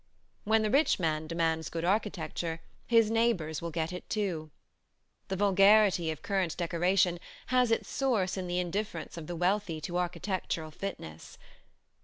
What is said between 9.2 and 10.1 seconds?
the wealthy to